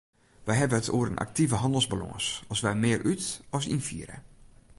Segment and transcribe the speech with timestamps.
[0.45, 4.17] Wy hawwe it oer in aktive hannelsbalâns as wy mear út- as ynfiere.